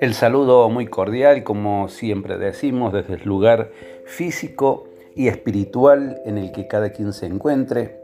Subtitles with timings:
[0.00, 3.70] El saludo muy cordial, como siempre decimos, desde el lugar
[4.04, 4.84] físico
[5.14, 8.00] y espiritual en el que cada quien se encuentre.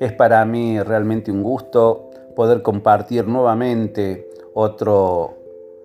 [0.00, 5.36] Es para mí realmente un gusto poder compartir nuevamente otro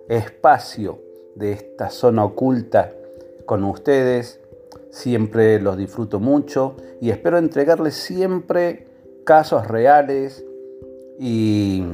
[0.08, 0.98] espacio
[1.34, 2.92] de esta zona oculta
[3.46, 4.40] con ustedes.
[4.90, 8.91] Siempre los disfruto mucho y espero entregarles siempre
[9.24, 10.44] casos reales
[11.18, 11.84] y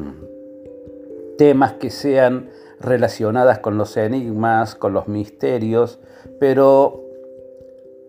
[1.36, 5.98] temas que sean relacionadas con los enigmas, con los misterios,
[6.38, 7.04] pero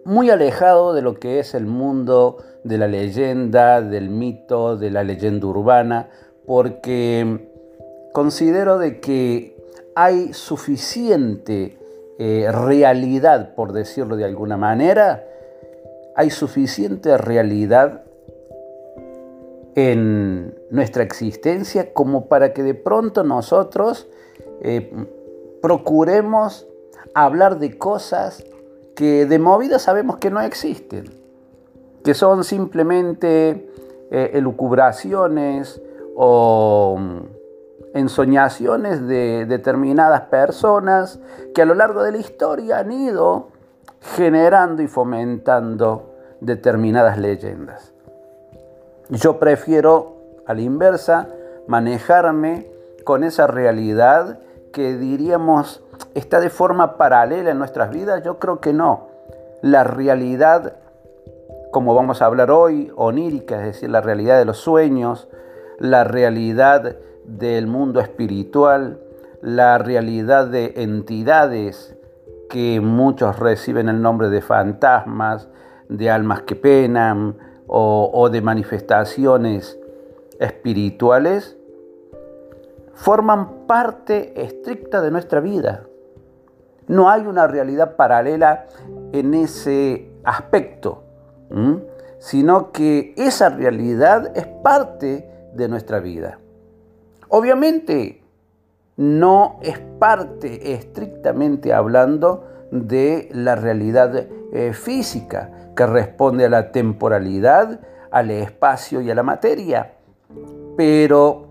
[0.05, 5.03] muy alejado de lo que es el mundo de la leyenda, del mito, de la
[5.03, 6.09] leyenda urbana,
[6.45, 7.49] porque
[8.13, 9.55] considero de que
[9.95, 11.77] hay suficiente
[12.17, 15.23] eh, realidad, por decirlo de alguna manera,
[16.15, 18.03] hay suficiente realidad
[19.75, 24.07] en nuestra existencia como para que de pronto nosotros
[24.61, 24.91] eh,
[25.61, 26.67] procuremos
[27.13, 28.43] hablar de cosas
[28.95, 31.05] que de movida sabemos que no existen,
[32.03, 33.69] que son simplemente
[34.11, 35.81] eh, elucubraciones
[36.15, 41.19] o mm, ensoñaciones de determinadas personas
[41.53, 43.49] que a lo largo de la historia han ido
[44.15, 47.93] generando y fomentando determinadas leyendas.
[49.09, 51.29] Yo prefiero, a la inversa,
[51.67, 52.67] manejarme
[53.03, 54.39] con esa realidad
[54.71, 58.23] que diríamos está de forma paralela en nuestras vidas?
[58.23, 59.07] Yo creo que no.
[59.63, 60.75] La realidad,
[61.71, 65.27] como vamos a hablar hoy, onírica, es decir, la realidad de los sueños,
[65.79, 68.99] la realidad del mundo espiritual,
[69.41, 71.95] la realidad de entidades
[72.47, 75.47] que muchos reciben el nombre de fantasmas,
[75.87, 79.79] de almas que penan o, de manifestaciones
[80.39, 81.55] espirituales,
[82.93, 85.85] forman parte estricta de nuestra vida.
[86.87, 88.65] No hay una realidad paralela
[89.11, 91.03] en ese aspecto,
[92.17, 96.39] sino que esa realidad es parte de nuestra vida.
[97.27, 98.23] Obviamente
[98.97, 107.79] no es parte estrictamente hablando de la realidad eh, física que responde a la temporalidad,
[108.11, 109.93] al espacio y a la materia,
[110.75, 111.47] pero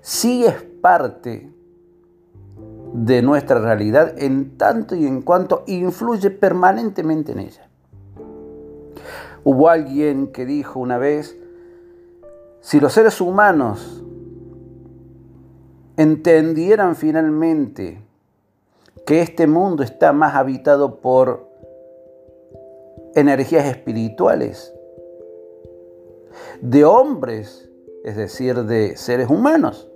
[0.00, 1.52] sí es parte
[2.92, 7.68] de nuestra realidad en tanto y en cuanto influye permanentemente en ella.
[9.44, 11.38] Hubo alguien que dijo una vez,
[12.60, 14.02] si los seres humanos
[15.96, 18.02] entendieran finalmente
[19.06, 21.49] que este mundo está más habitado por
[23.14, 24.74] energías espirituales,
[26.60, 27.70] de hombres,
[28.04, 29.88] es decir, de seres humanos,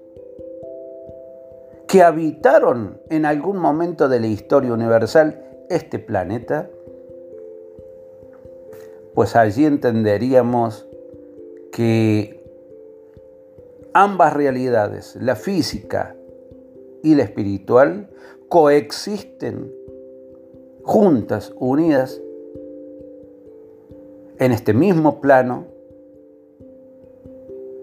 [1.87, 6.71] que habitaron en algún momento de la historia universal este planeta,
[9.15, 10.89] pues allí entenderíamos
[11.71, 12.43] que
[13.93, 16.17] ambas realidades, la física
[17.03, 18.11] y la espiritual,
[18.49, 19.73] coexisten
[20.83, 22.21] juntas, unidas,
[24.39, 25.67] en este mismo plano,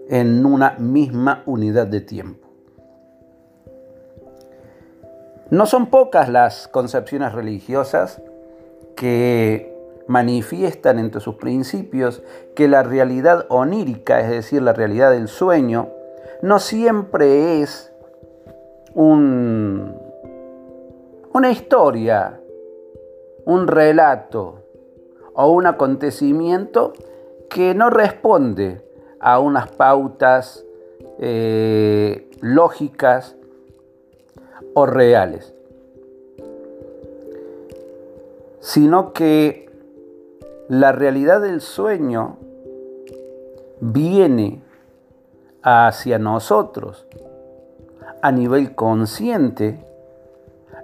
[0.08, 2.48] en una misma unidad de tiempo.
[5.50, 8.22] No son pocas las concepciones religiosas
[8.96, 9.72] que
[10.06, 12.22] manifiestan entre sus principios
[12.54, 15.88] que la realidad onírica, es decir, la realidad del sueño,
[16.42, 17.92] no siempre es
[18.94, 19.96] un,
[21.32, 22.40] una historia,
[23.44, 24.61] un relato
[25.34, 26.92] o un acontecimiento
[27.48, 28.84] que no responde
[29.20, 30.64] a unas pautas
[31.18, 33.36] eh, lógicas
[34.74, 35.54] o reales,
[38.60, 39.70] sino que
[40.68, 42.38] la realidad del sueño
[43.80, 44.62] viene
[45.62, 47.06] hacia nosotros
[48.22, 49.84] a nivel consciente,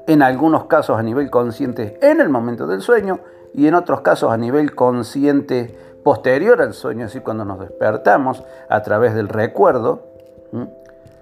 [0.06, 3.20] en algunos casos a nivel consciente en el momento del sueño
[3.58, 8.84] y en otros casos a nivel consciente posterior al sueño, así cuando nos despertamos a
[8.84, 10.05] través del recuerdo,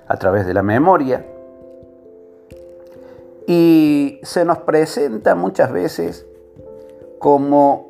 [0.07, 1.25] a través de la memoria.
[3.47, 6.27] Y se nos presenta muchas veces
[7.19, 7.89] como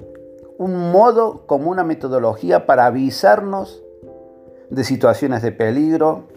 [0.58, 3.82] un modo, como una metodología para avisarnos
[4.70, 6.28] de situaciones de peligro,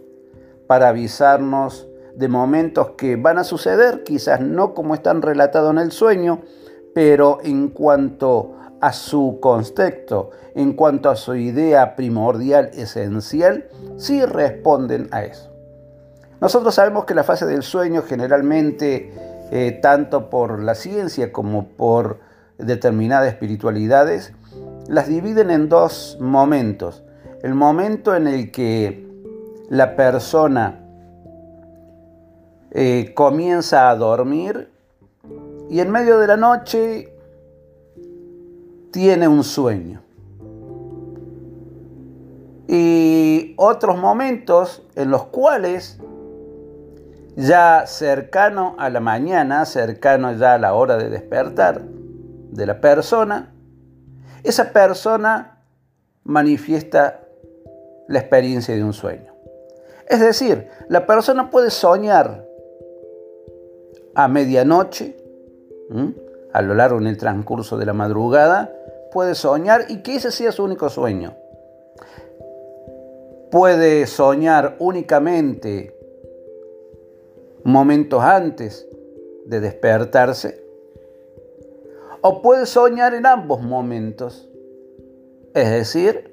[0.66, 5.92] para avisarnos de momentos que van a suceder, quizás no como están relatados en el
[5.92, 6.40] sueño,
[7.00, 15.08] pero en cuanto a su contexto, en cuanto a su idea primordial, esencial, sí responden
[15.12, 15.50] a eso.
[16.42, 19.14] Nosotros sabemos que la fase del sueño generalmente,
[19.50, 22.20] eh, tanto por la ciencia como por
[22.58, 24.34] determinadas espiritualidades,
[24.90, 27.06] las dividen en dos momentos.
[27.44, 29.08] El momento en el que
[29.70, 30.82] la persona
[32.72, 34.70] eh, comienza a dormir
[35.70, 37.14] y en medio de la noche
[38.92, 40.02] tiene un sueño.
[42.68, 46.00] Y otros momentos en los cuales
[47.36, 53.54] ya cercano a la mañana, cercano ya a la hora de despertar de la persona,
[54.44, 55.64] esa persona
[56.24, 57.22] manifiesta
[58.08, 59.34] la experiencia de un sueño.
[60.08, 62.46] Es decir, la persona puede soñar
[64.16, 65.16] a medianoche,
[66.54, 68.74] a lo largo en el transcurso de la madrugada,
[69.12, 71.36] puede soñar y que ese sea su único sueño.
[73.52, 75.96] Puede soñar únicamente
[77.64, 78.88] momentos antes
[79.46, 80.64] de despertarse
[82.22, 84.50] o puede soñar en ambos momentos,
[85.54, 86.30] es decir,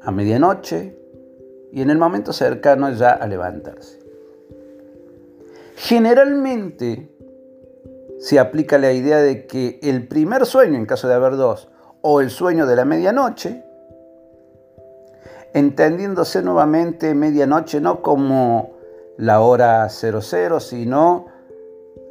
[0.00, 0.96] a medianoche
[1.72, 3.98] y en el momento cercano ya a levantarse.
[5.76, 7.08] Generalmente
[8.20, 11.68] se aplica la idea de que el primer sueño, en caso de haber dos,
[12.02, 13.64] o el sueño de la medianoche,
[15.54, 18.72] entendiéndose nuevamente medianoche no como
[19.16, 21.26] la hora 00, sino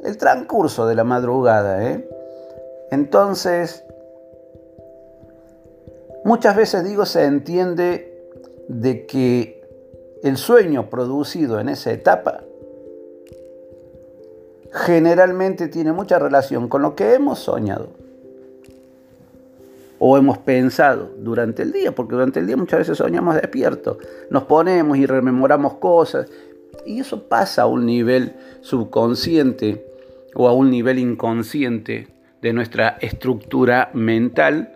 [0.02, 1.84] el transcurso de la madrugada.
[1.84, 2.08] ¿eh?
[2.90, 3.84] Entonces,
[6.24, 8.20] muchas veces digo, se entiende
[8.68, 9.62] de que
[10.24, 12.42] el sueño producido en esa etapa
[14.72, 17.88] generalmente tiene mucha relación con lo que hemos soñado
[19.98, 23.98] o hemos pensado durante el día, porque durante el día muchas veces soñamos despiertos,
[24.30, 26.26] nos ponemos y rememoramos cosas,
[26.86, 28.32] y eso pasa a un nivel
[28.62, 29.86] subconsciente
[30.34, 32.08] o a un nivel inconsciente
[32.40, 34.72] de nuestra estructura mental,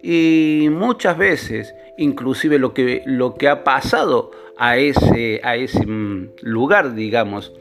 [0.00, 6.28] y muchas veces, inclusive lo que, lo que ha pasado a ese, a ese mm,
[6.42, 7.52] lugar, digamos,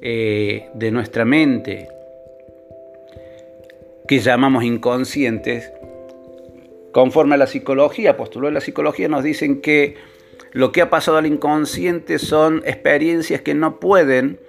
[0.00, 1.88] eh, de nuestra mente,
[4.06, 5.70] que llamamos inconscientes,
[6.92, 9.96] Conforme a la psicología, postuló de la psicología, nos dicen que
[10.52, 14.40] lo que ha pasado al inconsciente son experiencias que no pueden,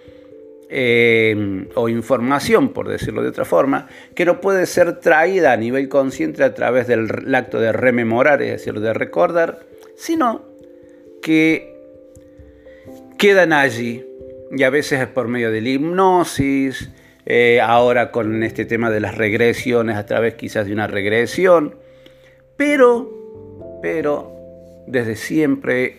[0.70, 5.90] eh, o información, por decirlo de otra forma, que no puede ser traída a nivel
[5.90, 9.60] consciente a través del acto de rememorar, es decir, de recordar,
[9.96, 10.46] sino
[11.22, 11.76] que
[13.18, 14.06] quedan allí,
[14.52, 16.90] y a veces es por medio de la hipnosis,
[17.26, 21.76] eh, ahora con este tema de las regresiones, a través quizás de una regresión,
[22.58, 24.34] pero, pero,
[24.88, 25.98] desde siempre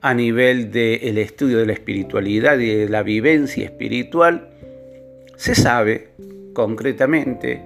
[0.00, 4.48] a nivel del estudio de la espiritualidad y de la vivencia espiritual,
[5.36, 6.08] se sabe
[6.54, 7.62] concretamente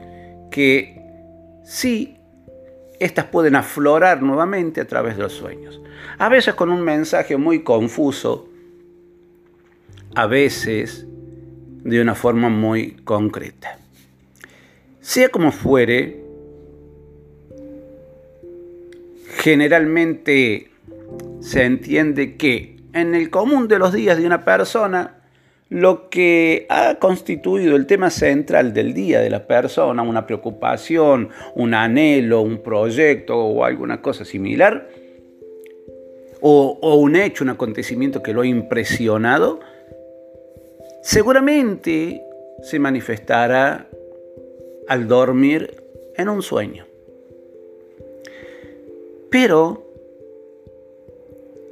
[0.51, 1.01] que
[1.65, 2.17] sí,
[2.99, 5.81] estas pueden aflorar nuevamente a través de los sueños.
[6.19, 8.49] A veces con un mensaje muy confuso,
[10.17, 11.07] a veces
[11.85, 13.79] de una forma muy concreta.
[15.03, 16.25] Sea como fuere,
[19.37, 20.71] generalmente
[21.41, 25.19] se entiende que en el común de los días de una persona,
[25.69, 31.75] lo que ha constituido el tema central del día de la persona, una preocupación, un
[31.75, 34.89] anhelo, un proyecto o alguna cosa similar,
[36.41, 39.61] o, un hecho, un acontecimiento que lo ha impresionado,
[41.07, 42.21] seguramente
[42.63, 43.89] se manifestará
[44.89, 45.85] al dormir
[46.17, 46.85] en un sueño.
[49.31, 49.87] Pero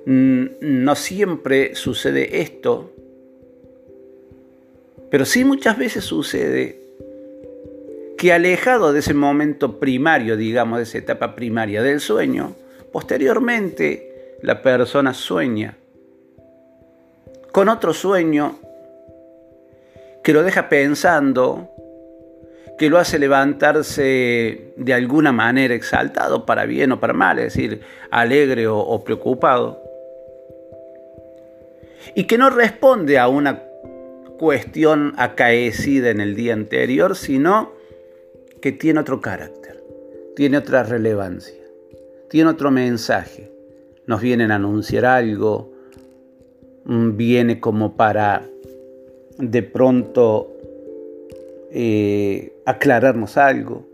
[0.06, 2.92] mm, no siempre sucede esto,
[5.10, 6.78] pero sí muchas veces sucede
[8.16, 12.54] que alejado de ese momento primario, digamos, de esa etapa primaria del sueño,
[12.92, 15.76] posteriormente la persona sueña
[17.50, 18.60] con otro sueño
[20.24, 21.70] que lo deja pensando
[22.78, 27.82] que lo hace levantarse de alguna manera exaltado, para bien o para mal, es decir,
[28.10, 29.80] alegre o, preocupado,
[32.16, 33.62] y que no responde a una
[34.38, 37.72] cuestión acaecida en el día anterior, sino
[38.60, 39.84] que tiene otro carácter,
[40.34, 41.62] tiene otra relevancia,
[42.28, 43.52] tiene otro mensaje.
[44.06, 45.72] Nos vienen a anunciar algo,
[46.84, 48.42] mm, viene como para
[49.38, 50.52] de pronto
[51.70, 53.86] eh, aclararnos algo.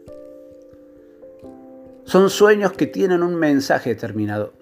[2.04, 4.52] Son sueños que tienen un mensaje determinado.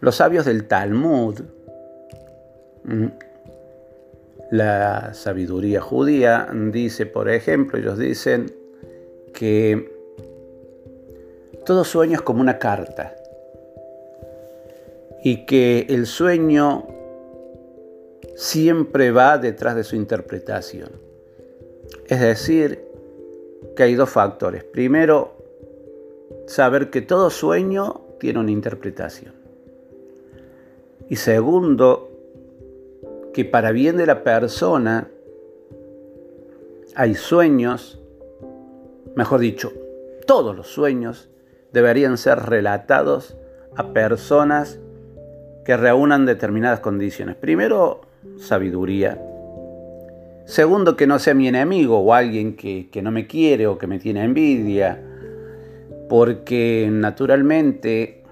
[0.00, 1.40] Los sabios del Talmud,
[2.84, 3.06] mm,
[4.50, 8.52] la sabiduría judía dice, por ejemplo, ellos dicen
[9.32, 9.92] que
[11.64, 13.14] todo sueño es como una carta
[15.22, 16.99] y que el sueño
[18.40, 20.92] siempre va detrás de su interpretación.
[22.06, 22.82] Es decir,
[23.76, 24.64] que hay dos factores.
[24.64, 25.36] Primero,
[26.46, 29.34] saber que todo sueño tiene una interpretación.
[31.10, 32.08] Y segundo,
[33.34, 35.10] que para bien de la persona
[36.94, 38.00] hay sueños,
[39.16, 39.70] mejor dicho,
[40.26, 41.28] todos los sueños
[41.74, 43.36] deberían ser relatados
[43.76, 44.78] a personas
[45.66, 47.36] que reúnan determinadas condiciones.
[47.36, 48.08] Primero,
[48.38, 49.20] sabiduría.
[50.44, 53.86] Segundo, que no sea mi enemigo o alguien que, que no me quiere o que
[53.86, 55.00] me tiene envidia,
[56.08, 58.24] porque naturalmente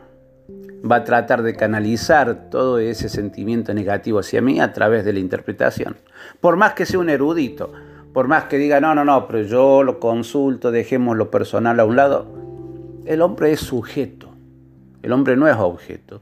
[0.89, 5.19] va a tratar de canalizar todo ese sentimiento negativo hacia mí a través de la
[5.21, 5.97] interpretación.
[6.41, 7.73] Por más que sea un erudito,
[8.13, 11.85] por más que diga, no, no, no, pero yo lo consulto, dejemos lo personal a
[11.85, 12.27] un lado,
[13.05, 14.29] el hombre es sujeto,
[15.03, 16.21] el hombre no es objeto.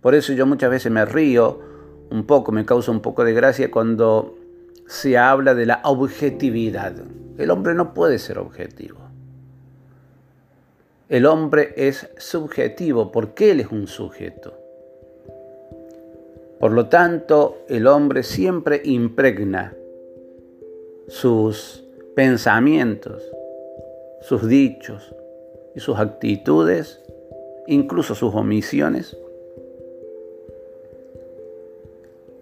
[0.00, 1.71] Por eso yo muchas veces me río
[2.12, 4.36] un poco, me causa un poco de gracia cuando
[4.86, 6.94] se habla de la objetividad.
[7.38, 8.98] El hombre no puede ser objetivo.
[11.08, 14.54] El hombre es subjetivo porque él es un sujeto.
[16.60, 19.74] Por lo tanto, el hombre siempre impregna
[21.08, 21.82] sus
[22.14, 23.22] pensamientos,
[24.20, 25.14] sus dichos
[25.74, 27.02] y sus actitudes,
[27.66, 29.16] incluso sus omisiones.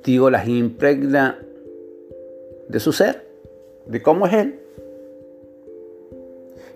[0.05, 1.39] Digo, las impregna
[2.69, 3.27] de su ser,
[3.87, 4.59] de cómo es él.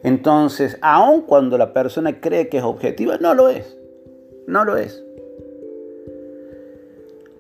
[0.03, 3.77] Entonces, aun cuando la persona cree que es objetiva, no lo es.
[4.47, 5.03] No lo es.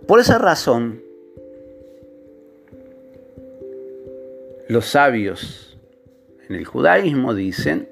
[0.07, 1.03] Por esa razón,
[4.69, 5.76] los sabios
[6.49, 7.88] en el judaísmo dicen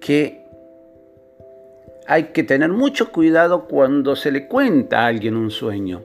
[0.00, 0.44] que
[2.06, 6.02] hay que tener mucho cuidado cuando se le cuenta a alguien un sueño,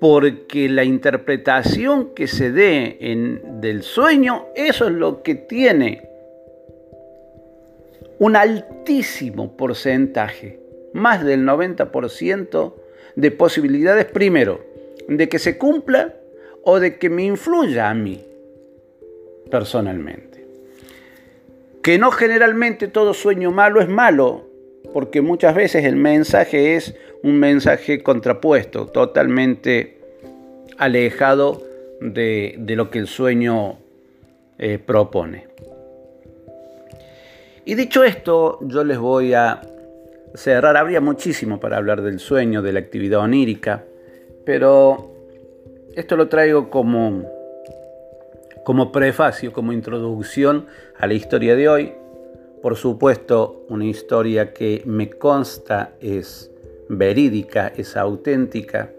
[0.00, 2.98] porque la interpretación que se dé
[3.60, 6.08] del sueño, eso es lo que tiene
[8.18, 10.60] un altísimo porcentaje,
[10.92, 12.74] más del 90%
[13.14, 14.64] de posibilidades, primero,
[15.08, 16.14] de que se cumpla
[16.62, 18.24] o de que me influya a mí
[19.50, 20.44] personalmente.
[21.82, 24.46] Que no generalmente todo sueño malo es malo,
[24.92, 29.98] porque muchas veces el mensaje es un mensaje contrapuesto, totalmente
[30.78, 31.62] alejado
[32.00, 33.78] de, lo que el sueño
[34.58, 35.48] eh, propone.
[37.64, 39.60] Y dicho esto, yo les voy a
[40.34, 40.76] cerrar.
[40.76, 43.84] Habría muchísimo para hablar del sueño, de la actividad onírica,
[44.44, 45.10] pero
[45.96, 47.24] esto lo traigo como,
[48.64, 51.92] como prefacio, como introducción a la historia de hoy.
[52.62, 56.52] Por supuesto, una historia que me consta es
[56.88, 58.90] verídica, es auténtica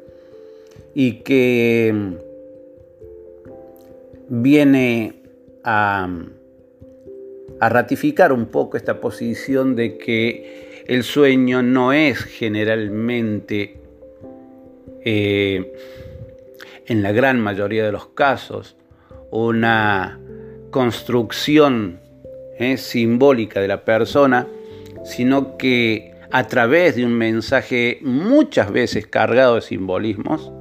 [0.94, 1.94] y que
[4.30, 5.22] viene
[5.64, 6.08] a
[7.60, 13.78] a ratificar un poco esta posición de que el sueño no es generalmente,
[15.04, 15.74] eh,
[16.86, 18.76] en la gran mayoría de los casos,
[19.32, 20.20] una
[20.70, 22.00] construcción
[22.60, 24.48] eh, simbólica de la persona,
[25.04, 30.52] sino que a través de un mensaje muchas veces cargado de simbolismos,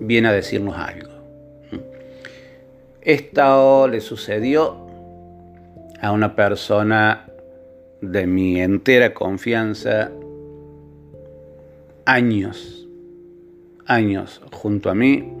[0.00, 1.08] viene a decirnos algo.
[3.02, 4.86] Esto le sucedió
[6.00, 7.26] a una persona
[8.00, 10.10] de mi entera confianza
[12.04, 12.86] años,
[13.86, 15.32] años junto a mí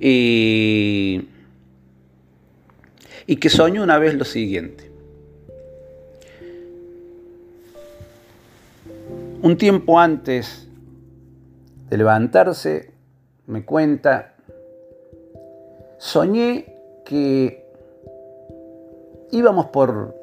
[0.00, 1.28] y,
[3.40, 4.85] que soñó una vez lo siguiente.
[9.46, 10.66] Un tiempo antes
[11.88, 12.90] de levantarse,
[13.46, 14.34] me cuenta,
[15.98, 16.74] soñé
[17.04, 17.64] que
[19.30, 20.16] íbamos por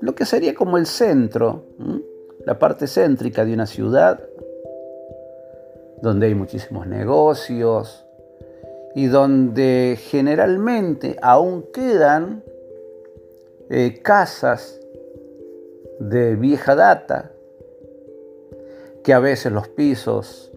[0.00, 1.66] lo que sería como el centro,
[2.46, 4.18] la parte céntrica de una ciudad,
[6.00, 8.06] donde hay muchísimos negocios
[8.94, 12.44] y donde generalmente aún quedan
[13.68, 14.80] eh, casas
[15.98, 17.32] de vieja data,
[19.02, 20.52] que a veces los pisos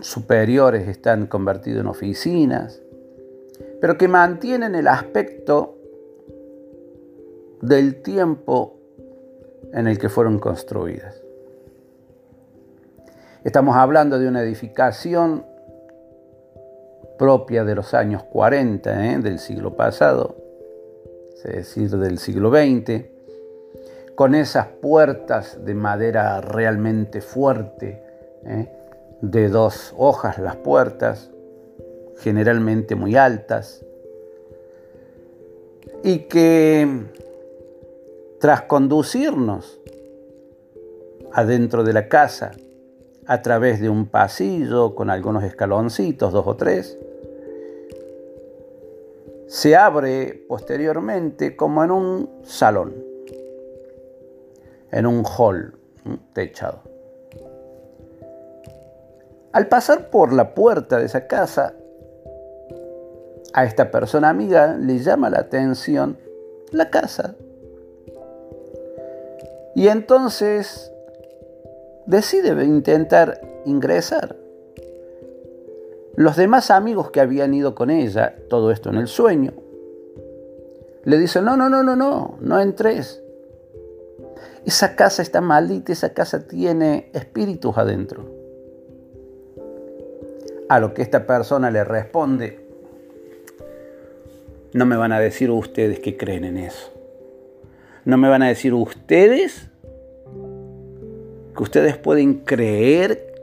[0.00, 2.82] superiores están convertidos en oficinas,
[3.80, 5.76] pero que mantienen el aspecto
[7.60, 8.78] del tiempo
[9.72, 11.22] en el que fueron construidas.
[13.44, 15.44] Estamos hablando de una edificación
[17.18, 19.18] propia de los años 40 ¿eh?
[19.18, 20.36] del siglo pasado,
[21.36, 23.15] es decir, del siglo XX,
[24.16, 28.02] con esas puertas de madera realmente fuerte,
[28.44, 28.68] ¿eh?
[29.20, 31.30] de dos hojas las puertas,
[32.18, 33.84] generalmente muy altas,
[36.02, 37.04] y que
[38.40, 39.80] tras conducirnos
[41.32, 42.52] adentro de la casa,
[43.26, 46.96] a través de un pasillo con algunos escaloncitos, dos o tres,
[49.48, 53.05] se abre posteriormente como en un salón,
[54.90, 55.78] en un hall
[56.32, 56.80] techado.
[59.52, 61.74] Al pasar por la puerta de esa casa,
[63.54, 66.18] a esta persona amiga le llama la atención
[66.72, 67.36] la casa.
[69.74, 70.92] Y entonces
[72.06, 74.36] decide intentar ingresar.
[76.16, 79.52] Los demás amigos que habían ido con ella, todo esto en el sueño,
[81.04, 83.22] le dicen, no, no, no, no, no, no entres.
[84.66, 88.28] Esa casa está maldita, esa casa tiene espíritus adentro.
[90.68, 92.66] A lo que esta persona le responde,
[94.72, 96.92] no me van a decir ustedes que creen en eso.
[98.04, 99.68] No me van a decir ustedes
[101.56, 103.34] que ustedes pueden creer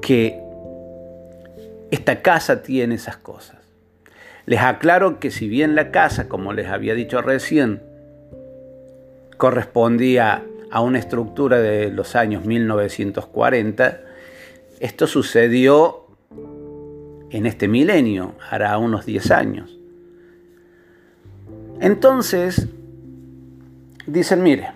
[0.00, 0.42] que
[1.90, 3.58] esta casa tiene esas cosas.
[4.46, 7.89] Les aclaro que si bien la casa, como les había dicho recién,
[9.40, 14.00] correspondía a una estructura de los años 1940,
[14.80, 16.08] esto sucedió
[17.30, 19.78] en este milenio, hará unos 10 años.
[21.80, 22.68] Entonces,
[24.06, 24.72] dicen, mire,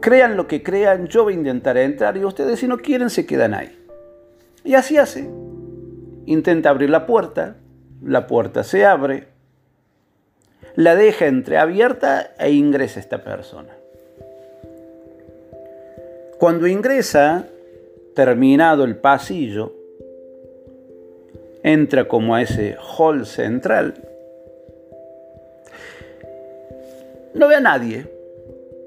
[0.00, 3.26] crean lo que crean, yo voy a intentar entrar y ustedes si no quieren se
[3.26, 3.78] quedan ahí.
[4.64, 5.30] Y así hace.
[6.24, 7.58] Intenta abrir la puerta,
[8.02, 9.35] la puerta se abre,
[10.74, 13.76] la deja entreabierta e ingresa esta persona.
[16.38, 17.46] Cuando ingresa,
[18.14, 19.72] terminado el pasillo,
[21.62, 23.94] entra como a ese hall central.
[27.34, 28.06] No ve a nadie.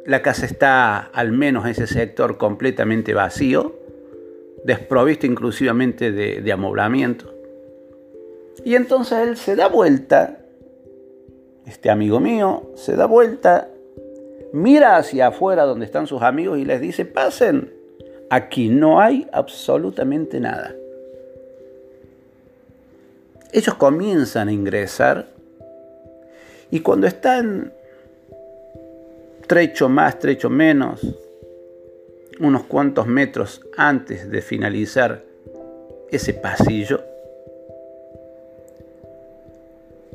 [0.06, 3.80] La casa está, al menos en ese sector, completamente vacío
[4.64, 7.34] desprovisto inclusivamente de, amoblamiento.
[8.64, 10.39] Y entonces él se da vuelta,
[11.70, 13.70] este amigo mío se da vuelta,
[14.52, 17.72] mira hacia afuera donde están sus amigos y les dice, pasen,
[18.32, 20.76] aquí no hay absolutamente nada.
[23.52, 25.28] Ellos comienzan a ingresar
[26.72, 27.72] y cuando están
[29.46, 31.02] trecho más, trecho menos,
[32.40, 35.24] unos cuantos metros antes de finalizar
[36.10, 37.04] ese pasillo,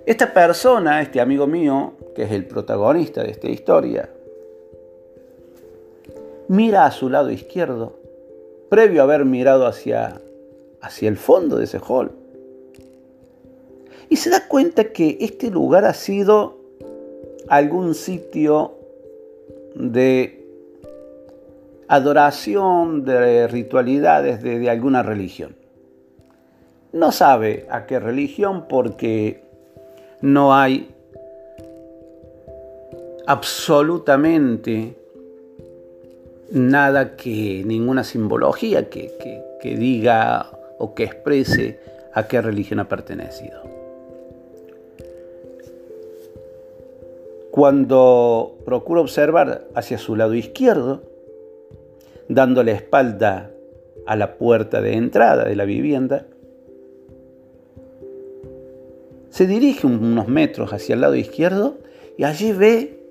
[0.06, 4.10] esta persona, este amigo mío, que es el protagonista de esta historia,
[6.48, 7.94] mira a su lado izquierdo,
[8.68, 10.20] previo a haber mirado hacia,
[10.80, 12.12] hacia el fondo de ese hall,
[14.08, 16.58] y se da cuenta que este lugar ha sido
[17.48, 18.74] algún sitio
[19.74, 20.44] de
[21.88, 25.56] adoración, de ritualidades de, alguna religión.
[26.92, 29.43] No sabe a qué religión porque
[30.24, 30.88] no hay
[33.26, 34.96] absolutamente
[36.50, 39.12] nada que, ninguna simbología que,
[39.60, 41.78] que, diga o que exprese
[42.14, 43.60] a qué religión ha pertenecido.
[47.50, 51.02] Cuando procura observar hacia su lado izquierdo,
[52.30, 53.50] dando la espalda
[54.06, 56.26] a la puerta de entrada de la vivienda,
[59.34, 61.78] se dirige unos metros hacia el lado izquierdo
[62.16, 63.04] y allí ve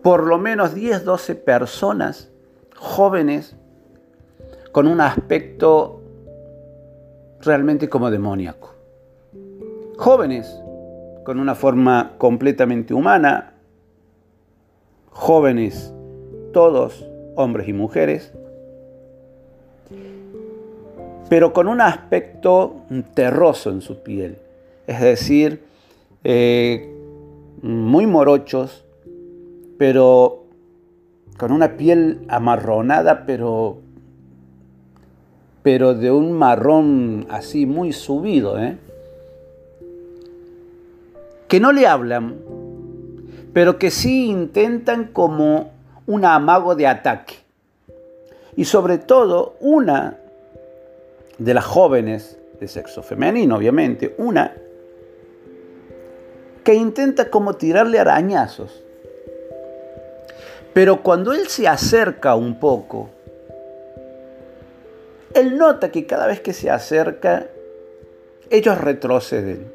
[0.00, 2.30] por lo menos 10, 12 personas
[2.74, 3.56] jóvenes
[4.72, 6.00] con un aspecto
[7.42, 8.74] realmente como demoníaco.
[9.98, 10.50] Jóvenes
[11.26, 13.52] con una forma completamente humana,
[15.10, 15.92] jóvenes
[16.54, 18.32] todos hombres y mujeres,
[21.28, 22.82] pero con un aspecto
[23.14, 24.38] terroso en su piel,
[24.86, 25.62] es decir,
[26.24, 26.94] eh,
[27.62, 28.84] muy morochos,
[29.78, 30.44] pero
[31.36, 33.78] con una piel amarronada, pero,
[35.62, 38.58] pero de un marrón así muy subido.
[38.58, 38.76] ¿eh?
[41.48, 42.36] que no le hablan,
[43.52, 45.72] pero que sí intentan como
[46.06, 47.36] un amago de ataque.
[48.54, 50.18] Y sobre todo, una
[51.38, 54.54] de las jóvenes de sexo femenino, obviamente, una
[56.64, 58.84] que intenta como tirarle arañazos.
[60.74, 63.08] Pero cuando él se acerca un poco,
[65.34, 67.46] él nota que cada vez que se acerca,
[68.50, 69.72] ellos retroceden,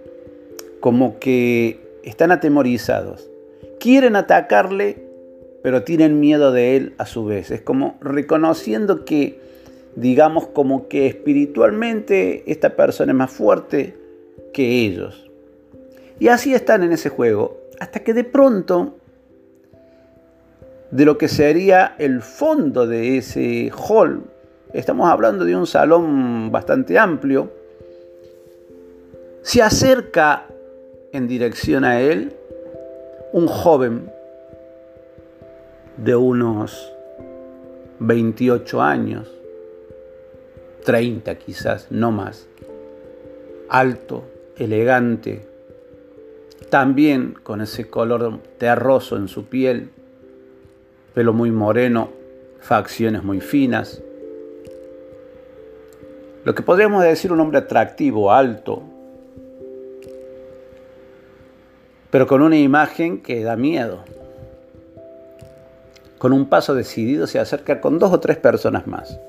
[0.80, 3.30] como que están atemorizados.
[3.80, 5.04] Quieren atacarle,
[5.62, 7.52] pero tienen miedo de él a su vez.
[7.52, 9.40] Es como reconociendo que,
[9.96, 13.96] digamos, como que espiritualmente esta persona es más fuerte
[14.54, 15.30] que ellos.
[16.20, 18.96] Y así están en ese juego, hasta que de pronto,
[20.92, 24.24] de lo que sería el fondo de ese hall,
[24.74, 27.52] estamos hablando de un salón bastante amplio,
[29.42, 30.46] se acerca
[31.12, 32.34] en dirección a él
[33.34, 34.10] un joven
[35.98, 36.92] de unos
[38.00, 39.30] 28 años,
[40.84, 42.48] 30 quizás, no más,
[43.70, 44.24] alto,
[44.58, 45.48] elegante,
[46.70, 49.90] también con ese color terroso en su piel,
[51.14, 52.10] pelo muy moreno,
[52.60, 54.02] facciones muy finas,
[56.46, 58.84] lo que podríamos decir un hombre atractivo, alto,
[62.12, 64.04] pero con una imagen que da miedo.
[66.20, 69.20] Con un paso decidido se acerca con dos o tres personas más,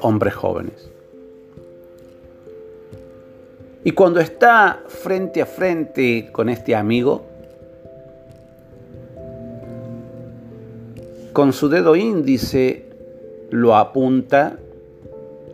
[0.00, 0.90] hombres jóvenes.
[3.84, 7.24] Y cuando está frente a frente con este amigo,
[11.32, 12.84] con su dedo índice
[13.50, 14.58] lo apunta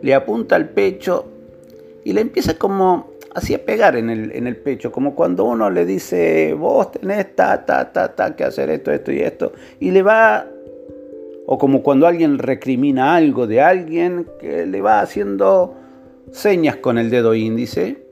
[0.05, 1.25] le apunta al pecho
[2.03, 5.71] y le empieza como así a pegar en el, en el pecho, como cuando uno
[5.71, 9.89] le dice, vos tenés ta, ta, ta, ta, que hacer esto, esto y esto, y
[9.89, 10.45] le va,
[11.47, 15.75] o como cuando alguien recrimina algo de alguien, que le va haciendo
[16.31, 18.03] señas con el dedo índice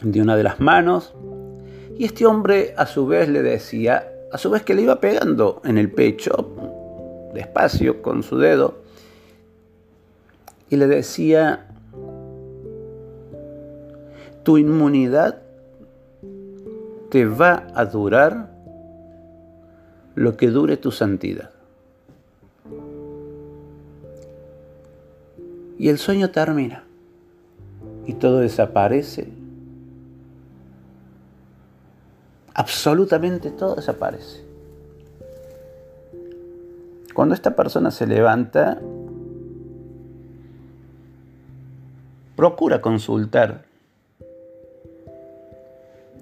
[0.00, 1.14] de una de las manos,
[1.98, 5.60] y este hombre a su vez le decía, a su vez que le iba pegando
[5.64, 6.50] en el pecho,
[7.34, 8.82] despacio, con su dedo,
[10.68, 11.66] y le decía,
[14.42, 15.42] tu inmunidad
[17.10, 18.50] te va a durar
[20.14, 21.55] lo que dure tu santidad.
[25.78, 26.84] Y el sueño termina
[28.06, 29.28] y todo desaparece.
[32.54, 34.44] Absolutamente todo desaparece.
[37.14, 38.80] Cuando esta persona se levanta,
[42.36, 43.64] procura consultar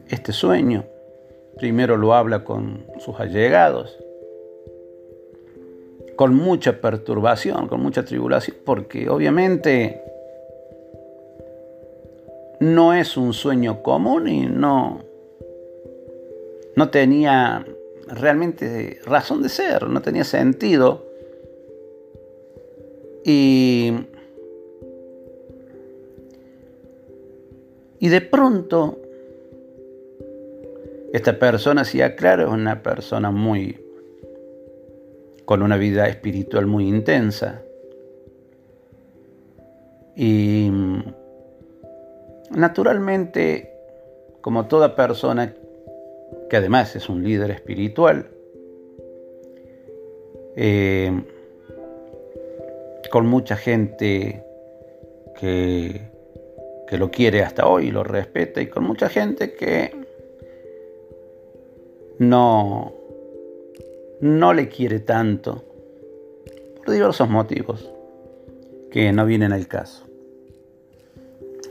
[0.08, 0.84] este sueño.
[1.56, 3.96] Primero lo habla con sus allegados,
[6.16, 10.02] con mucha perturbación, con mucha tribulación, porque obviamente
[12.60, 15.02] no es un sueño común y no,
[16.76, 17.64] no tenía
[18.06, 21.04] realmente razón de ser, no tenía sentido.
[23.24, 23.92] Y
[28.04, 28.98] Y de pronto,
[31.14, 33.80] esta persona, si aclaro, es una persona muy,
[35.44, 37.62] con una vida espiritual muy intensa.
[40.16, 40.70] Y
[42.50, 43.72] naturalmente,
[44.40, 45.54] como toda persona
[46.48, 48.28] que además es un líder espiritual,
[50.56, 51.22] eh,
[53.10, 54.44] con mucha gente
[55.40, 56.14] que
[56.86, 59.92] que lo quiere hasta hoy, lo respeta, y con mucha gente que
[62.18, 62.92] no,
[64.24, 65.62] no le quiere tanto,
[66.78, 67.92] por diversos motivos
[68.90, 70.06] que no vienen al caso.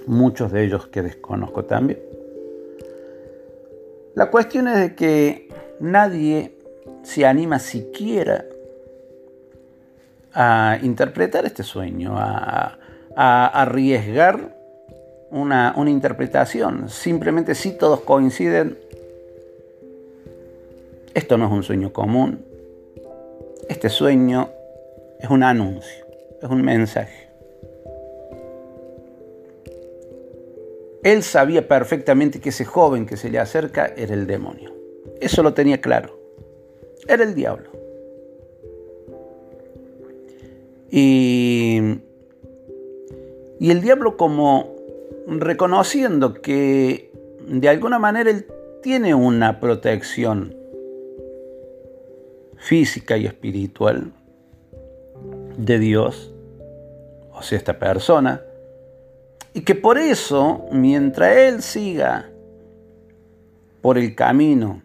[0.06, 2.00] Muchos de ellos que desconozco también.
[4.14, 6.60] La cuestión es de que nadie
[7.02, 8.46] se anima siquiera
[10.32, 12.78] a interpretar este sueño, a,
[13.16, 14.56] a arriesgar
[15.32, 16.88] una, interpretación.
[16.88, 18.78] Simplemente si todos coinciden,
[21.14, 22.46] esto no es un sueño común.
[23.70, 24.50] Este sueño
[25.20, 26.06] es un anuncio,
[26.42, 27.30] es un mensaje.
[31.04, 34.74] Él sabía perfectamente que ese joven que se le acerca era el demonio.
[35.20, 36.18] Eso lo tenía claro.
[37.08, 37.70] Era el diablo.
[40.90, 42.00] Y,
[43.60, 44.76] el diablo como
[45.28, 47.12] reconociendo que
[47.48, 48.46] de alguna manera él
[48.82, 50.56] tiene una protección
[52.64, 54.14] física y espiritual
[55.58, 56.34] de Dios,
[57.34, 58.42] o sea, esta persona,
[59.54, 62.30] y que por eso, mientras él siga
[63.82, 64.82] por el camino,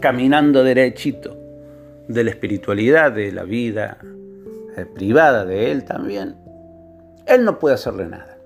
[0.00, 1.38] caminando derechito
[2.08, 3.98] de la espiritualidad, de la vida
[4.76, 6.34] eh, privada de él también,
[7.24, 8.36] él no puede hacerle nada.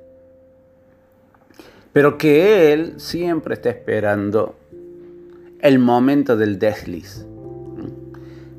[1.95, 4.55] Pero que él siempre está esperando
[5.63, 7.27] el momento del desliz.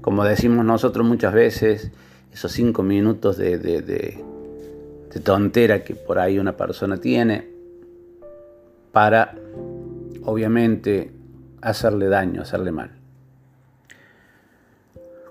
[0.07, 1.91] Como decimos nosotros muchas veces,
[2.31, 4.23] esos cinco minutos de, de
[5.19, 7.45] tontera que por ahí una persona tiene
[8.93, 9.35] para,
[10.23, 11.11] obviamente,
[11.59, 12.91] hacerle daño, hacerle mal.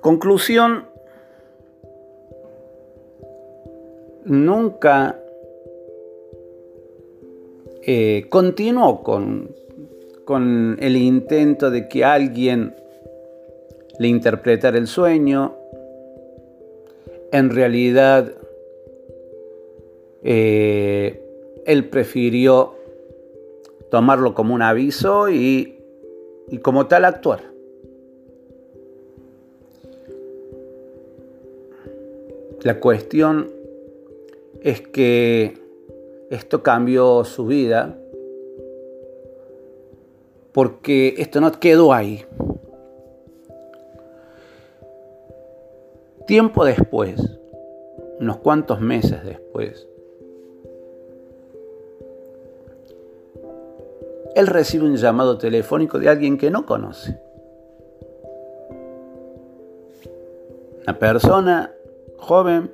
[0.03, 0.85] Conclusión,
[4.27, 5.19] nunca
[7.83, 9.53] eh, continuó con,
[10.27, 12.75] con el intento de que alguien
[13.99, 15.55] le interpretara el sueño.
[17.33, 18.33] En realidad,
[20.23, 21.23] eh,
[21.65, 22.75] él prefirió
[23.91, 25.79] tomarlo como un aviso y,
[26.49, 27.43] y como tal actuar.
[32.63, 33.51] La cuestión
[34.61, 35.55] es que
[36.31, 37.97] esto cambió su vida
[40.53, 42.25] porque esto no quedó ahí.
[46.27, 47.23] Tiempo después,
[48.19, 49.87] unos cuantos meses después,
[54.35, 57.17] él recibe un llamado telefónico de alguien que no conoce.
[60.83, 61.73] Una persona
[62.19, 62.73] joven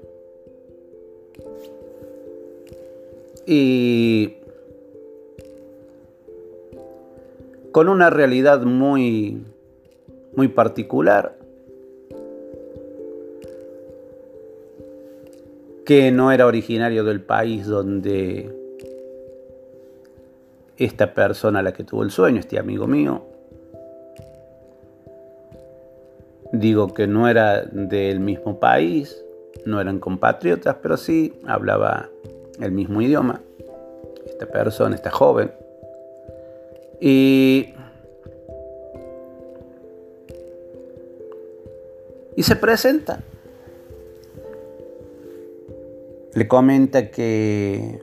[3.47, 4.39] y
[7.71, 9.45] con una realidad muy,
[10.35, 11.42] muy particular
[15.85, 18.55] que no era originario del país donde
[20.77, 23.23] esta persona la que tuvo el sueño, este amigo mío,
[26.53, 29.25] digo que no era del mismo país,
[29.65, 32.09] no eran compatriotas, pero sí hablaba
[32.61, 33.41] el mismo idioma,
[34.27, 35.53] esta persona, esta joven.
[37.01, 37.75] Y,
[42.37, 43.21] y se presenta.
[46.35, 48.01] Le comenta que,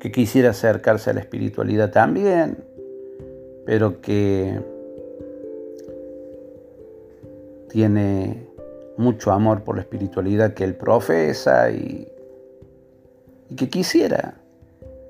[0.00, 2.64] que quisiera acercarse a la espiritualidad también,
[3.64, 4.58] pero que
[7.68, 8.48] tiene
[8.96, 12.08] mucho amor por la espiritualidad que él profesa y,
[13.56, 14.40] que quisiera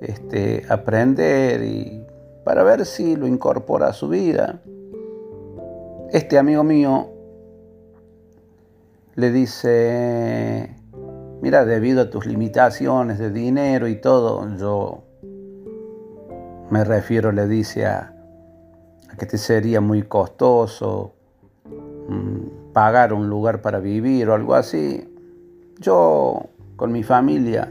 [0.00, 2.04] este, aprender y
[2.44, 4.60] para ver si lo incorpora a su vida.
[6.12, 7.10] Este amigo mío
[9.18, 10.74] le dice,
[11.42, 15.04] mira, debido a tus limitaciones de dinero y todo, yo
[16.70, 18.14] me refiero, le dice, a,
[19.18, 21.14] que te sería muy costoso
[22.08, 25.06] Mm, pagar un lugar para vivir o algo así,
[25.78, 27.68] yo con mi familia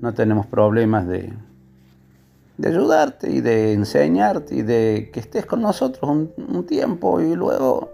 [0.00, 1.32] no tenemos problemas de,
[2.58, 7.90] de ayudarte y de enseñarte y de que estés con nosotros un, tiempo y luego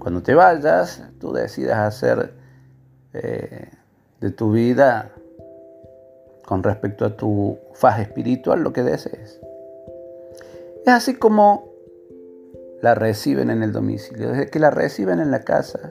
[0.00, 2.32] cuando te vayas tú decidas hacer
[3.12, 3.68] eh,
[4.20, 5.12] de tu vida
[6.44, 9.40] con respecto a tu faz espiritual lo que desees.
[10.84, 11.70] Es así como
[12.82, 14.30] la reciben en el domicilio.
[14.30, 15.90] Desde que la reciben en la casa,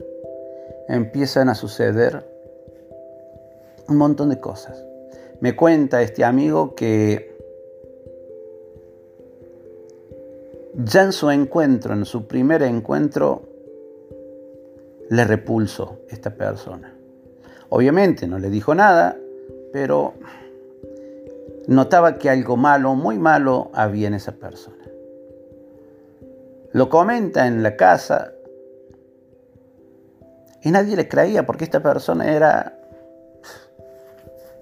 [0.87, 2.27] empiezan a suceder
[3.87, 4.83] un montón de cosas.
[5.39, 7.37] Me cuenta este amigo que
[10.75, 13.48] ya en su encuentro, en su primer encuentro,
[15.09, 16.93] le repulsó esta persona.
[17.69, 19.17] Obviamente no le dijo nada,
[19.71, 20.13] pero
[21.67, 24.77] notaba que algo malo, muy malo, había en esa persona.
[26.71, 28.33] Lo comenta en la casa
[30.61, 32.75] y nadie le creía porque esta persona era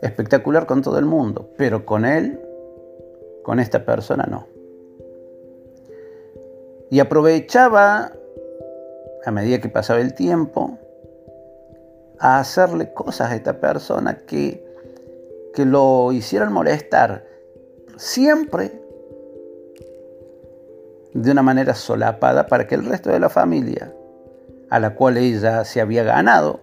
[0.02, 2.40] espectacular con todo el mundo, pero con él,
[3.44, 4.48] con esta persona no.
[6.90, 8.14] Y aprovechaba,
[9.28, 10.80] a medida que pasaba el tiempo,
[12.18, 14.66] a hacerle cosas a esta persona que,
[15.54, 17.26] que lo hicieran molestar.
[17.98, 18.82] Siempre
[21.13, 23.94] de una manera solapada para que el resto de la familia,
[24.70, 26.62] a la cual ella se había ganado,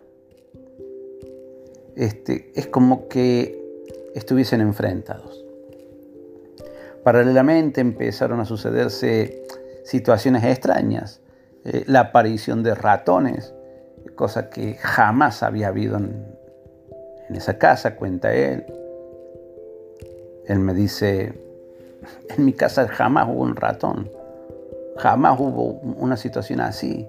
[1.97, 3.63] este, es como que
[4.15, 5.45] estuviesen enfrentados.
[7.03, 9.45] Paralelamente empezaron a sucederse
[9.85, 11.21] situaciones extrañas,
[11.65, 13.55] eh, la aparición de ratones,
[14.15, 16.35] cosa que jamás había habido en,
[17.31, 18.65] esa casa, cuenta él.
[20.47, 21.33] Él me dice,
[22.37, 24.11] en mi casa jamás hubo un ratón,
[24.99, 27.09] jamás hubo una situación así,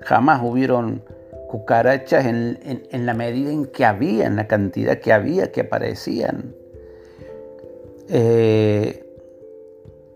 [0.00, 1.02] jamás hubieron
[1.48, 6.54] cucarachas en, la medida en que había, en la cantidad que había, que aparecían.
[8.08, 9.01] Eh,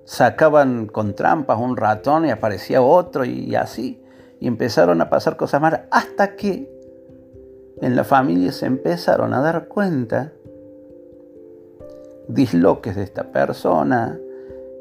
[0.07, 4.01] sacaban con trampas un ratón y aparecía otro y así.
[4.41, 6.71] Y empezaron a pasar cosas malas hasta que
[7.83, 10.33] en la familia se empezaron a dar cuenta
[12.29, 14.19] disloques de esta persona,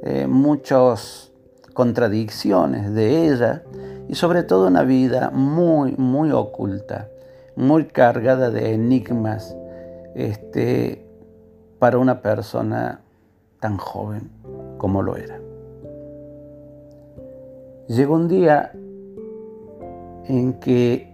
[0.04, 1.32] eh, muchas
[1.74, 3.64] contradicciones de ella
[4.08, 7.10] y sobre todo una vida muy, muy oculta,
[7.56, 9.56] muy cargada de enigmas
[10.16, 11.06] este,
[11.80, 13.02] para una persona
[13.60, 14.35] tan joven
[14.86, 15.40] como lo era.
[17.88, 18.72] Llegó un día
[20.28, 21.12] en que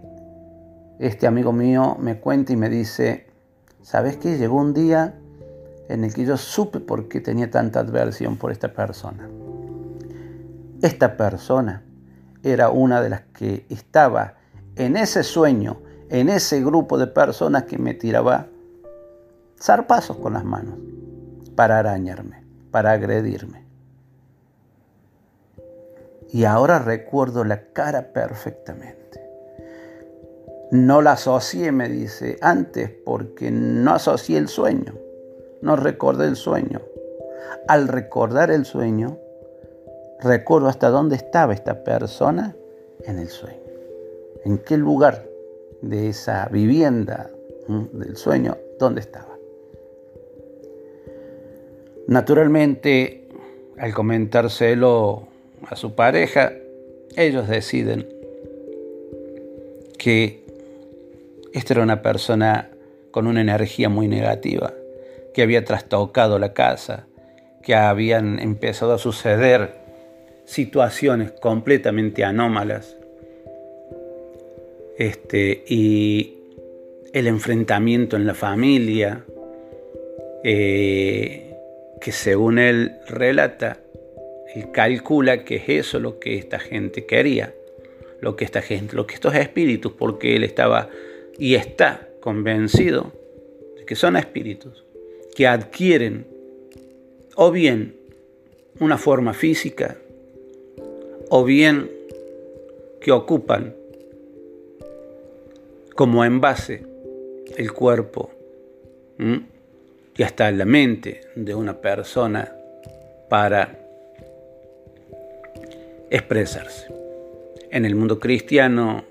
[0.99, 3.27] este amigo mío me cuenta y me dice,
[3.81, 4.37] ¿sabes qué?
[4.37, 5.17] Llegó un día
[5.87, 9.29] en el que yo supe por qué tenía tanta adversión por esta persona.
[10.81, 11.85] Esta persona
[12.43, 14.33] era una de las que estaba
[14.75, 15.77] en ese sueño,
[16.09, 18.47] en ese grupo de personas que me tiraba
[19.61, 20.75] zarpazos con las manos
[21.55, 23.60] para arañarme, para agredirme.
[26.31, 29.19] Y ahora recuerdo la cara perfectamente.
[30.71, 34.93] No la asocié, me dice, antes porque no asocié el sueño,
[35.61, 36.81] no recordé el sueño.
[37.67, 39.17] Al recordar el sueño,
[40.21, 42.55] recuerdo hasta dónde estaba esta persona
[43.03, 43.59] en el sueño.
[44.45, 45.27] En qué lugar
[45.81, 47.29] de esa vivienda
[47.67, 49.37] del sueño, dónde estaba.
[52.07, 53.27] Naturalmente,
[53.77, 55.27] al comentárselo
[55.67, 56.53] a su pareja,
[57.15, 58.07] ellos deciden
[59.97, 60.41] que
[61.53, 62.69] esta era una persona
[63.11, 64.73] con una energía muy negativa,
[65.33, 67.07] que había trastocado la casa,
[67.61, 69.73] que habían empezado a suceder
[70.45, 72.97] situaciones completamente anómalas.
[74.97, 76.37] Este, y
[77.13, 79.23] el enfrentamiento en la familia,
[80.43, 81.55] eh,
[81.99, 83.77] que según él relata,
[84.55, 87.53] él calcula que es eso lo que esta gente quería,
[88.19, 90.89] lo que esta gente, lo que estos espíritus, porque él estaba
[91.37, 93.11] y está convencido
[93.77, 94.83] de que son espíritus
[95.35, 96.27] que adquieren
[97.35, 97.95] o bien
[98.79, 99.97] una forma física
[101.29, 101.89] o bien
[102.99, 103.75] que ocupan
[105.95, 106.83] como envase
[107.57, 108.31] el cuerpo
[110.17, 112.55] y hasta la mente de una persona
[113.29, 113.80] para
[116.11, 116.87] expresarse.
[117.71, 119.05] En el mundo cristiano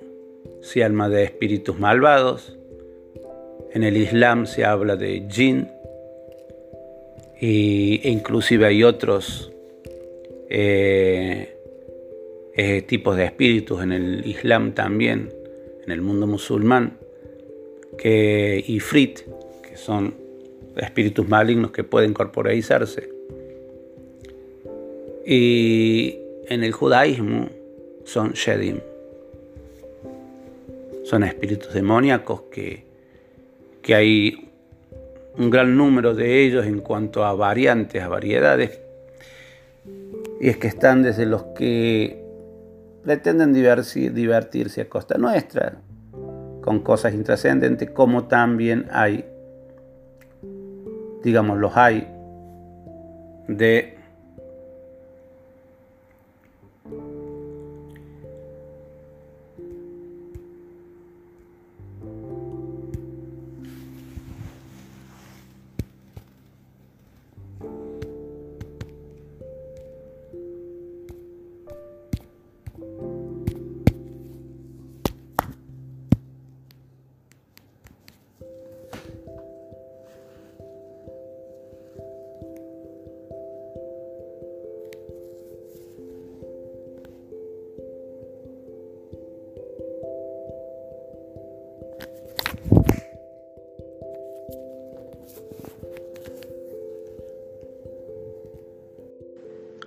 [0.61, 2.57] se habla de espíritus malvados,
[3.73, 5.69] en el Islam se habla de jinn,
[7.41, 9.51] e inclusive hay otros
[10.51, 11.57] eh,
[12.55, 15.33] eh, tipos de espíritus en el Islam también,
[15.85, 16.99] en el mundo musulmán,
[17.97, 19.21] que ifrit,
[19.67, 20.15] que son
[20.77, 23.09] espíritus malignos que pueden corporalizarse.
[25.25, 26.19] Y
[26.51, 27.49] en el judaísmo
[28.05, 28.81] son shedim,
[31.05, 32.85] son espíritus demoníacos que,
[33.81, 34.51] que hay
[35.39, 38.81] un gran número de ellos en cuanto a variantes, a variedades,
[40.41, 42.21] y es que están desde los que
[43.05, 45.81] pretenden divertirse a costa nuestra,
[46.63, 49.25] con cosas intrascendentes, como también hay,
[51.23, 52.09] digamos, los hay
[53.47, 54.00] de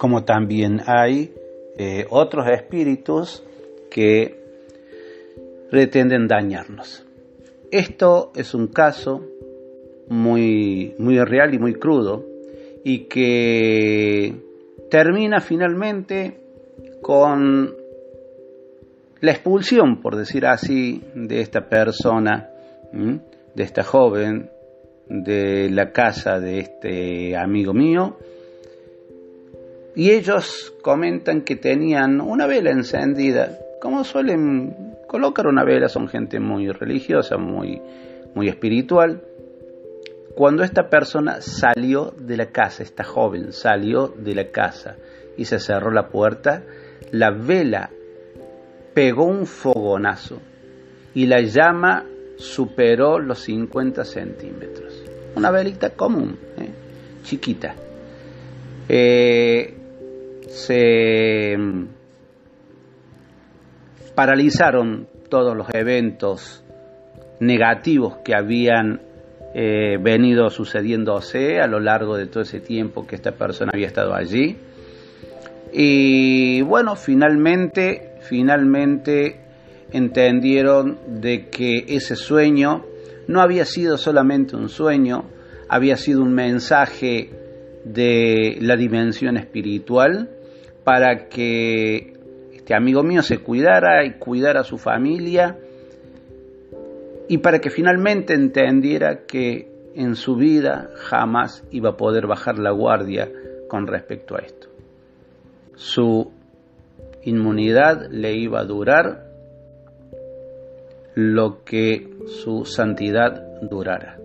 [0.03, 1.33] como también hay
[1.77, 3.41] eh, otros espíritus
[3.89, 4.37] que
[5.71, 7.05] pretenden dañarnos.
[7.71, 9.25] Esto es un caso
[10.09, 12.25] muy, muy real y muy crudo,
[12.83, 14.35] y que
[14.91, 16.37] termina finalmente
[17.01, 17.73] con
[19.21, 22.49] la expulsión, por decir así, de esta persona,
[22.91, 24.49] de esta joven,
[25.07, 28.17] de la casa de este amigo mío,
[29.95, 36.39] y ellos comentan que tenían una vela encendida, como suelen colocar una vela, son gente
[36.39, 37.81] muy religiosa, muy,
[38.33, 39.21] muy espiritual.
[40.35, 44.95] Cuando esta persona salió de la casa, esta joven salió de la casa
[45.37, 46.63] y se cerró la puerta,
[47.11, 47.91] la vela
[48.95, 50.39] pegó un fogonazo
[51.13, 52.05] y la llama
[52.37, 55.03] superó los 50 centímetros.
[55.35, 56.69] Una velita común, ¿eh?
[57.23, 57.75] chiquita.
[58.89, 59.82] Eh,
[60.53, 61.55] se
[64.13, 66.63] paralizaron todos los eventos
[67.39, 69.01] negativos que habían
[69.55, 74.13] eh, venido sucediéndose a lo largo de todo ese tiempo que esta persona había estado
[74.13, 74.55] allí.
[75.73, 79.39] Y bueno, finalmente, finalmente
[79.91, 82.85] entendieron de que ese sueño
[83.27, 85.25] no había sido solamente un sueño,
[85.67, 87.31] había sido un mensaje
[87.85, 90.29] de la dimensión espiritual
[90.83, 92.13] para que
[92.53, 95.57] este amigo mío se cuidara y cuidara a su familia
[97.27, 102.71] y para que finalmente entendiera que en su vida jamás iba a poder bajar la
[102.71, 103.29] guardia
[103.67, 104.67] con respecto a esto.
[105.75, 106.31] Su
[107.23, 109.25] inmunidad le iba a durar
[111.15, 114.17] lo que su santidad durara.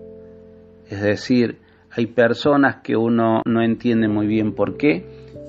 [0.88, 1.58] Es decir,
[1.90, 5.04] hay personas que uno no entiende muy bien por qué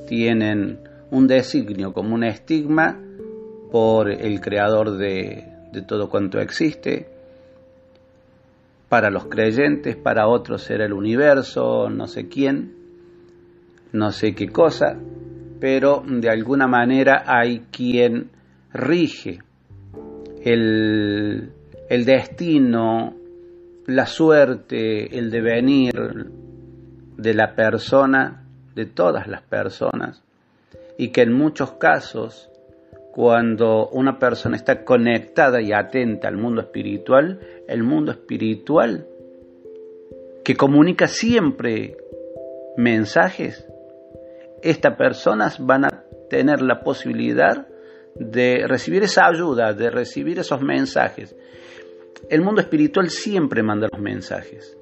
[0.08, 3.00] tienen un designio como un estigma
[3.72, 5.46] por el creador de,
[5.88, 7.08] todo cuanto existe.
[8.88, 12.74] Para los creyentes, para otros era el universo, no sé quién,
[13.92, 15.00] no sé qué cosa,
[15.60, 18.32] pero de alguna manera hay quien
[18.74, 19.40] rige
[20.44, 21.52] el,
[21.90, 23.16] el destino,
[23.86, 25.94] la suerte, el devenir
[27.18, 28.44] de la persona,
[28.74, 30.24] de todas las personas,
[31.00, 32.52] y que en muchos casos,
[33.14, 37.40] cuando una persona está conectada y atenta al mundo espiritual,
[37.70, 39.08] el mundo espiritual
[40.44, 41.96] que comunica siempre
[42.76, 43.66] mensajes,
[44.62, 47.66] estas personas van a tener la posibilidad
[48.16, 51.34] de recibir esa ayuda, de recibir esos mensajes.
[52.30, 54.78] El mundo espiritual siempre manda los mensajes.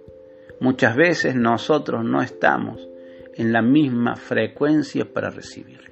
[0.60, 2.90] Muchas veces nosotros no estamos
[3.36, 5.87] en la misma frecuencia para recibirlos.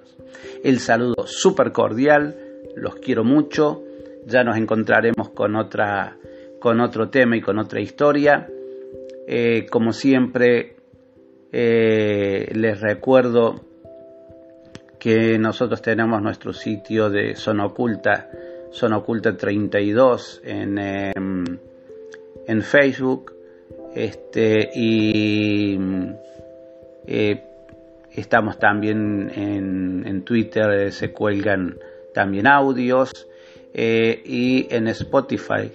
[0.63, 2.36] El saludo súper cordial,
[2.75, 3.83] los quiero mucho,
[4.25, 6.17] ya nos encontraremos con, otra,
[6.59, 8.47] con otro tema y con otra historia.
[9.27, 10.75] Eh, como siempre,
[11.51, 13.61] eh, les recuerdo
[14.99, 18.29] que nosotros tenemos nuestro sitio de Zona Oculta,
[18.71, 21.45] Zona Oculta 32 en, em,
[22.47, 23.33] en Facebook.
[23.95, 25.79] Este, y
[27.07, 27.43] eh,
[28.16, 31.78] Estamos también en, Twitter, eh, se cuelgan
[32.13, 33.28] también audios
[33.74, 35.70] eh, y en Spotify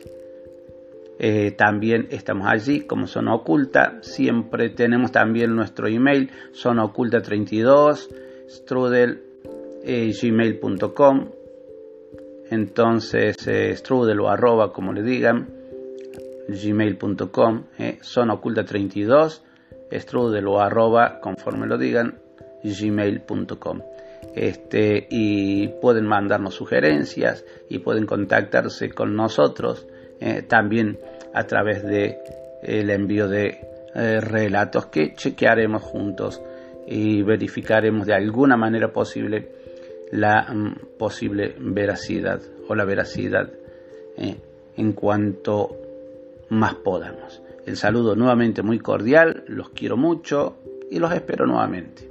[1.19, 3.99] eh, también estamos allí como Zona Oculta.
[4.01, 8.09] Siempre tenemos también nuestro email, zonaoculta32,
[8.49, 9.23] strudel
[9.85, 11.29] gmail.com.
[12.51, 13.37] Entonces,
[13.77, 15.47] strudel o arroba, como le digan,
[16.49, 17.65] gmail.com,
[18.01, 19.43] zona oculta 32,
[19.93, 22.19] strudel o arroba, conforme lo digan,
[22.63, 23.81] gmail.com.
[24.35, 29.87] Este, y pueden mandarnos sugerencias y pueden contactarse con nosotros
[30.21, 30.99] eh, también
[31.33, 32.19] a través de
[32.63, 33.61] el envío de
[33.95, 36.41] eh, relatos que chequearemos juntos
[36.87, 39.49] y verificaremos de alguna manera posible
[40.13, 43.51] la mm, posible veracidad o la veracidad
[44.17, 44.37] eh,
[44.77, 45.77] en cuanto
[46.51, 47.43] más podamos.
[47.67, 50.57] El saludo nuevamente muy cordial, los quiero mucho
[50.91, 52.10] y los espero nuevamente.